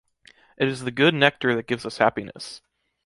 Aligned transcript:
it 0.57 0.67
is 0.67 0.79
the 0.79 0.89
good 0.89 1.13
nectar 1.13 1.53
that 1.55 1.67
gives 1.67 1.85
us 1.85 1.99
happiness! 1.99 2.63